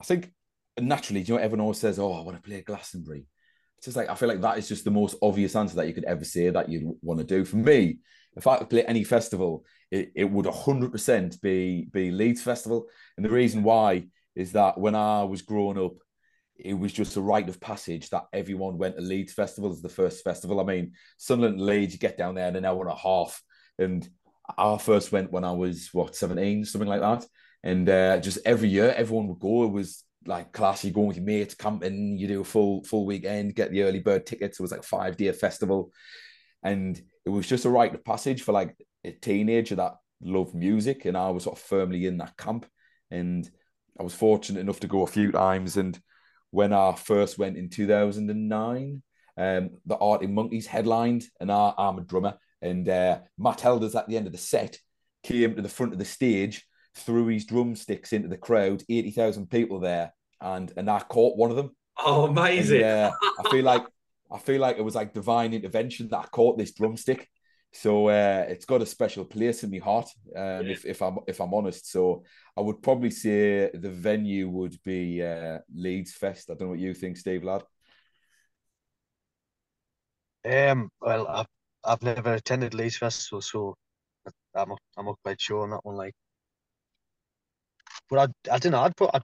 [0.00, 0.30] I think
[0.80, 3.26] naturally, do you know, everyone always says, "Oh, I want to play Glastonbury."
[3.78, 5.94] It's just like I feel like that is just the most obvious answer that you
[5.94, 7.44] could ever say that you'd want to do.
[7.44, 7.98] For me,
[8.36, 12.86] if I could play any festival, it, it would 100% be, be Leeds Festival.
[13.16, 14.06] And the reason why
[14.36, 15.94] is that when I was growing up,
[16.56, 19.88] it was just a rite of passage that everyone went to Leeds Festival as the
[19.88, 20.60] first festival.
[20.60, 23.42] I mean, Sunderland Leeds, you get down there in an hour and a half.
[23.78, 24.08] And
[24.56, 27.26] I first went when I was, what, 17, something like that.
[27.62, 29.64] And uh, just every year, everyone would go.
[29.64, 30.84] It was like class.
[30.84, 34.00] You go with your mates, camping, you do a full full weekend, get the early
[34.00, 34.58] bird tickets.
[34.58, 35.92] It was like five day festival.
[36.62, 41.04] And it was just a rite of passage for like a teenager that loved music,
[41.04, 42.66] and I was sort of firmly in that camp.
[43.10, 43.48] And
[43.98, 45.76] I was fortunate enough to go a few times.
[45.76, 45.98] And
[46.50, 49.02] when I first went in 2009,
[49.36, 52.34] um, the Arctic Monkeys headlined, and I, am a drummer.
[52.60, 54.78] And uh, Matt Helders at the end of the set
[55.22, 56.64] came to the front of the stage,
[56.98, 61.56] threw his drumsticks into the crowd, 80,000 people there, and and I caught one of
[61.56, 61.74] them.
[61.98, 62.80] Oh, amazing!
[62.80, 63.12] Yeah.
[63.12, 63.84] uh, I feel like
[64.30, 67.28] I feel like it was like divine intervention that I caught this drumstick.
[67.72, 70.72] So uh, it's got a special place in my heart, um, yeah.
[70.72, 71.90] if, if I'm if I'm honest.
[71.90, 72.24] So
[72.56, 76.50] I would probably say the venue would be uh, Leeds Fest.
[76.50, 77.62] I don't know what you think, Steve lad.
[80.44, 80.90] Um.
[81.00, 81.46] Well, I've
[81.84, 83.76] I've never attended Leeds Festival, so
[84.54, 85.96] I'm I'm not quite sure on that one.
[85.96, 86.14] Like,
[88.10, 88.80] but I I don't know.
[88.80, 89.22] I'd put I'd,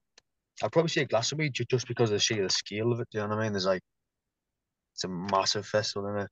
[0.62, 3.08] I'd probably say Glastonbury just because of the sheer scale of it.
[3.10, 3.52] Do you know what I mean?
[3.52, 3.82] There's like
[4.94, 6.30] it's a massive festival, isn't it?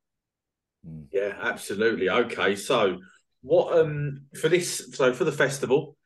[0.88, 1.06] Mm.
[1.12, 2.08] Yeah, absolutely.
[2.08, 2.98] Okay, so
[3.42, 5.96] what um for this so for the festival,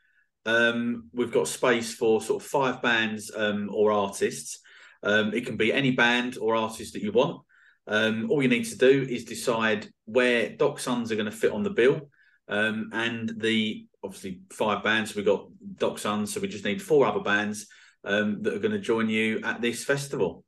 [0.47, 4.61] um we've got space for sort of five bands um or artists.
[5.03, 7.43] Um, it can be any band or artist that you want.
[7.87, 11.53] Um, all you need to do is decide where Doc Sons are going to fit
[11.53, 12.11] on the bill,
[12.49, 15.15] um, and the obviously five bands.
[15.15, 17.67] We've got Doc Sons, so we just need four other bands
[18.05, 20.45] um, that are going to join you at this festival.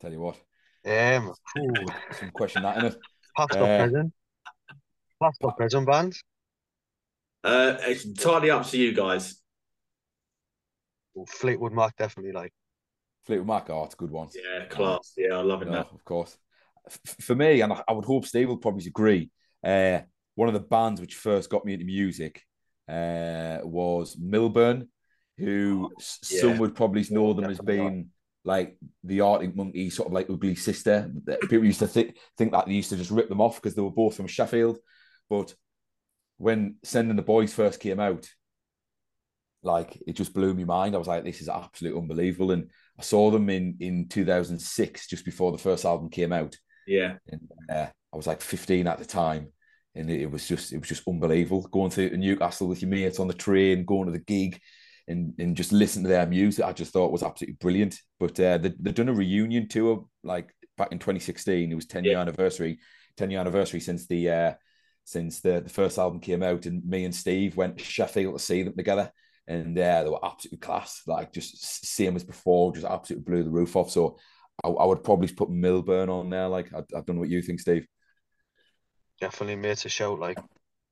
[0.00, 0.36] Tell you what.
[0.86, 1.86] Um, Ooh,
[2.18, 2.96] some question that in it.
[3.36, 4.12] Past or uh, present?
[5.22, 6.24] Past or present bands?
[7.44, 9.40] Uh, it's entirely up to you guys.
[11.14, 12.52] Well, Fleetwood Mac definitely like.
[13.26, 14.28] Fleetwood Mac, oh, it's a good one.
[14.34, 15.12] Yeah, class.
[15.18, 15.68] Yeah, I love it.
[15.68, 15.88] now.
[15.92, 16.38] Of course.
[17.20, 19.30] For me, and I would hope Steve will probably agree.
[19.64, 20.00] Uh,
[20.34, 22.42] one of the bands which first got me into music
[22.88, 24.88] uh, was Milburn,
[25.38, 26.40] who oh, yeah.
[26.40, 28.10] some would probably know them as being
[28.44, 31.10] like the Arctic Monkey sort of like ugly sister.
[31.42, 33.82] People used to think think that they used to just rip them off because they
[33.82, 34.78] were both from Sheffield.
[35.28, 35.54] But
[36.38, 38.26] when Send in the Boys first came out,
[39.62, 40.94] like it just blew my mind.
[40.94, 42.52] I was like, this is absolutely unbelievable.
[42.52, 46.56] And I saw them in in 2006, just before the first album came out.
[46.86, 47.16] Yeah.
[47.28, 47.40] And
[47.70, 49.52] uh, I was like 15 at the time.
[49.94, 51.62] And it, it was just it was just unbelievable.
[51.62, 54.60] Going through Newcastle with your mates on the train, going to the gig,
[55.08, 57.98] and, and just listen to their music, I just thought was absolutely brilliant.
[58.20, 61.70] But uh, they, they've done a reunion tour like back in 2016.
[61.70, 62.20] It was 10 year yeah.
[62.20, 62.78] anniversary,
[63.16, 64.52] 10 year anniversary since the uh,
[65.04, 68.44] since the, the first album came out, and me and Steve went to Sheffield to
[68.44, 69.10] see them together.
[69.48, 73.50] And uh, they were absolutely class, like just same as before, just absolutely blew the
[73.50, 73.90] roof off.
[73.90, 74.18] So
[74.64, 76.48] I, I would probably put Milburn on there.
[76.48, 77.86] Like I, I don't know what you think, Steve.
[79.20, 80.18] Definitely made a shout.
[80.18, 80.38] Like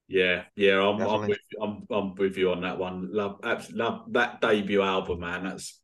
[0.09, 3.11] Yeah, yeah, I'm, I'm with I'm, I'm with you on that one.
[3.13, 5.45] Love, absolutely love that debut album, man.
[5.45, 5.81] That's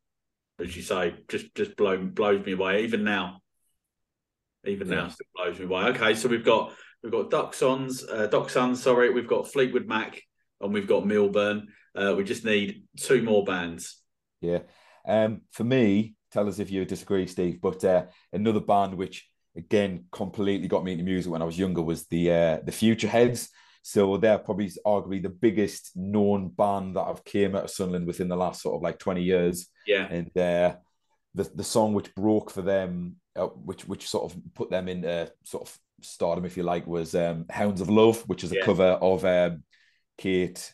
[0.59, 2.83] as you say, just just blow, blows me away.
[2.83, 3.39] Even now,
[4.65, 4.95] even yeah.
[4.95, 5.83] now, still blows me away.
[5.85, 10.21] Okay, so we've got we've got Duck Sons, uh, Doc sorry, we've got Fleetwood Mac,
[10.61, 11.67] and we've got Milburn.
[11.95, 14.01] Uh, we just need two more bands.
[14.41, 14.59] Yeah,
[15.07, 17.61] um, for me, tell us if you disagree, Steve.
[17.61, 21.81] But uh, another band which again completely got me into music when I was younger
[21.81, 23.47] was the uh, the Futureheads.
[23.81, 28.27] So they're probably arguably the biggest known band that I've came out of Sunderland within
[28.27, 29.67] the last sort of like 20 years.
[29.85, 30.07] Yeah.
[30.09, 30.75] And uh,
[31.35, 35.31] the the song which broke for them, uh, which which sort of put them into
[35.43, 38.65] sort of stardom, if you like, was um, "Hounds of Love," which is a yeah.
[38.65, 39.63] cover of um,
[40.17, 40.73] Kate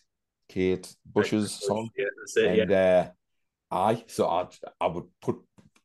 [0.49, 1.89] Kate Bush's song.
[1.97, 2.59] Yeah, that's it.
[2.59, 3.09] And, yeah.
[3.71, 4.47] I so I
[4.79, 5.37] I would put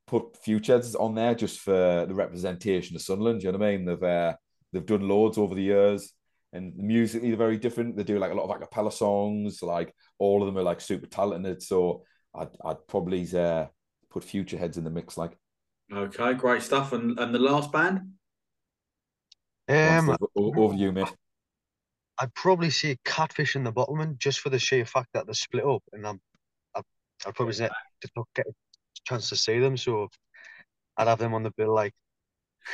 [0.06, 3.42] put Futureheads on there just for the representation of Sunderland.
[3.42, 3.84] You know what I mean?
[3.84, 4.34] They've uh,
[4.72, 6.12] they've done loads over the years
[6.52, 7.96] and musically they're very different.
[7.96, 11.06] They do like a lot of acapella songs, like all of them are like super
[11.06, 11.62] talented.
[11.62, 13.66] So I'd I'd probably uh,
[14.10, 15.16] put Futureheads in the mix.
[15.16, 15.36] Like,
[15.92, 16.92] okay, great stuff.
[16.92, 18.12] And and the last band,
[19.68, 21.12] um, over you, mate.
[22.18, 25.66] I'd probably say Catfish and the Bottlemen just for the sheer fact that they're split
[25.66, 26.20] up, and I'm
[27.24, 27.68] I'd, I'd probably say,
[28.02, 28.52] just not get a
[29.04, 30.08] chance to see them, so
[30.96, 31.94] I'd have them on the bill like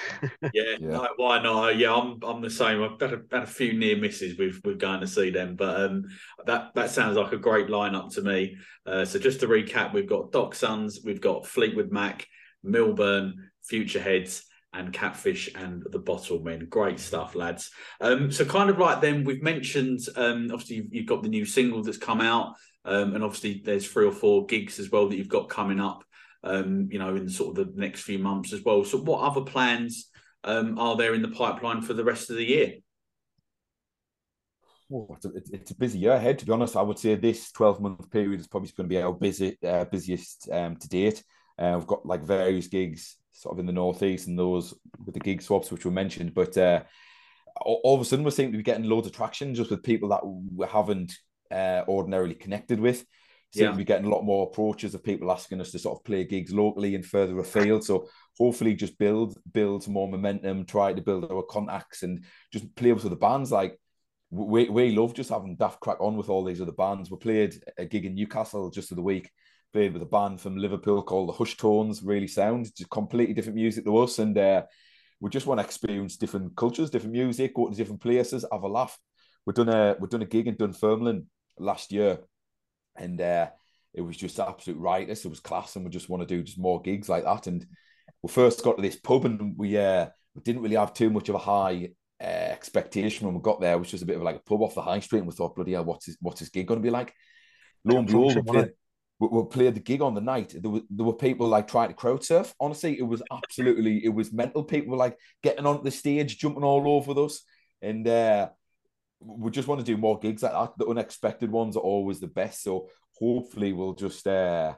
[0.43, 0.77] yeah, yeah.
[0.81, 1.77] No, why not?
[1.77, 2.83] Yeah, I'm I'm the same.
[2.83, 5.81] I've had a, had a few near misses with with going to see them, but
[5.81, 6.05] um,
[6.47, 8.57] that that sounds like a great lineup to me.
[8.87, 12.27] Uh, so just to recap, we've got Doc Sons, we've got Fleetwood Mac,
[12.63, 16.69] Milburn, Futureheads, and Catfish and the Bottlemen.
[16.69, 17.71] Great stuff, lads.
[18.01, 21.45] Um, so kind of like then we've mentioned, um, obviously you've, you've got the new
[21.45, 25.17] single that's come out, um, and obviously there's three or four gigs as well that
[25.17, 26.05] you've got coming up
[26.45, 28.85] um, you know, in sort of the next few months as well.
[28.85, 30.11] So, what other plans
[30.45, 32.75] um, are there in the pipeline for the rest of the year?
[34.93, 36.39] Oh, it's, a, it's a busy year ahead.
[36.41, 39.01] To be honest, I would say this twelve month period is probably going to be
[39.01, 41.23] our busy uh, busiest um, to date.
[41.59, 45.21] Uh, we've got like various gigs sort of in the northeast and those with the
[45.21, 46.57] gig swaps which were mentioned, but.
[46.57, 46.83] Uh,
[47.65, 50.09] all of a sudden, we're seeing to be getting loads of traction just with people
[50.09, 51.13] that we haven't
[51.53, 53.05] uh, ordinarily connected with
[53.53, 53.71] seem yeah.
[53.71, 56.25] to be getting a lot more approaches of people asking us to sort of play
[56.25, 57.85] gigs locally and further afield.
[57.85, 62.93] So hopefully just build build more momentum, try to build our contacts and just play
[62.93, 63.53] with the bands.
[63.53, 63.79] Like
[64.31, 67.11] we, we love just having daft crack on with all these other bands.
[67.11, 69.31] We played a gig in Newcastle just of the week,
[69.75, 73.57] played with a band from Liverpool called the Hush Tones, really sound, just completely different
[73.57, 74.19] music to us.
[74.19, 74.63] And uh,
[75.21, 78.69] we just want to experience different cultures, different music, go to different places, have a
[78.69, 78.99] laugh.
[79.45, 81.27] We've done a we've done a gig in Dunfermline
[81.59, 82.19] last year
[82.97, 83.49] and uh,
[83.95, 85.25] it was just absolute rightness.
[85.25, 87.47] It was class, and we just want to do just more gigs like that.
[87.47, 87.67] And
[88.23, 91.29] we first got to this pub, and we uh, we didn't really have too much
[91.29, 93.75] of a high uh, expectation when we got there.
[93.75, 95.35] It was just a bit of like a pub off the high street, and we
[95.35, 97.15] thought, bloody hell, what's his what's his gig going to be like?
[97.85, 98.71] Lo and behold, we played,
[99.19, 100.55] we, we played the gig on the night.
[100.59, 102.55] There were there were people like trying to crowd surf.
[102.61, 104.65] Honestly, it was absolutely it was mental.
[104.65, 107.43] People were like getting onto the stage, jumping all over us,
[107.81, 108.07] and.
[108.07, 108.49] uh
[109.25, 110.73] we just want to do more gigs like that.
[110.77, 112.63] The unexpected ones are always the best.
[112.63, 114.75] So hopefully we'll just uh,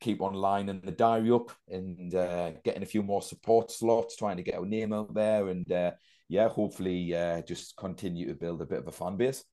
[0.00, 4.36] keep online and the diary up and uh, getting a few more support slots, trying
[4.36, 5.92] to get our name out there, and uh,
[6.28, 9.44] yeah, hopefully uh, just continue to build a bit of a fan base.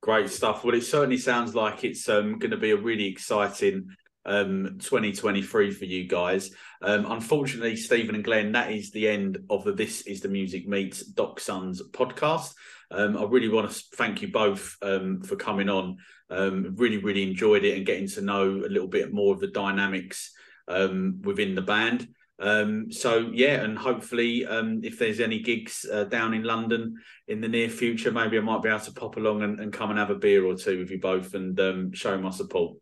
[0.00, 0.64] Great stuff.
[0.64, 3.88] Well, it certainly sounds like it's um, going to be a really exciting
[4.26, 6.50] um, 2023 for you guys.
[6.82, 10.66] Um, unfortunately, Stephen and Glenn, that is the end of the This Is the Music
[10.66, 12.54] Meets Doc Sons podcast.
[12.90, 15.96] Um, I really want to thank you both um, for coming on.
[16.30, 19.48] Um, really, really enjoyed it and getting to know a little bit more of the
[19.48, 20.32] dynamics
[20.68, 22.08] um, within the band.
[22.90, 26.96] So yeah, and hopefully, if there's any gigs uh, down in London
[27.28, 29.90] in the near future, maybe I might be able to pop along and, and come
[29.90, 32.76] and have a beer or two with you both and show my support.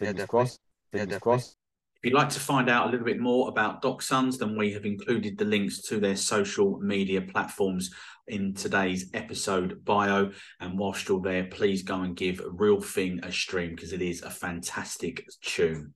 [0.00, 0.60] Fingers yeah, crossed.
[0.90, 1.56] Fingers yeah, crossed.
[2.02, 4.72] If you'd like to find out a little bit more about Doc Sons, then we
[4.72, 7.90] have included the links to their social media platforms
[8.26, 10.30] in today's episode bio.
[10.58, 14.22] And whilst you're there, please go and give Real Thing a stream because it is
[14.22, 15.92] a fantastic tune.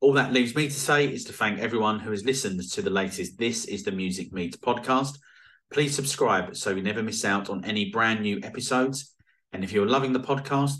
[0.00, 2.88] All that leaves me to say is to thank everyone who has listened to the
[2.88, 5.18] latest This is the Music Meets podcast.
[5.70, 9.14] Please subscribe so you never miss out on any brand new episodes.
[9.52, 10.76] And if you're loving the podcast,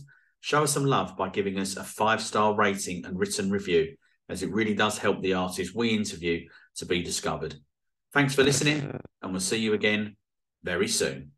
[0.46, 3.96] show us some love by giving us a five star rating and written review
[4.28, 7.56] as it really does help the artists we interview to be discovered.
[8.12, 10.14] Thanks for listening, and we'll see you again
[10.62, 11.32] very soon.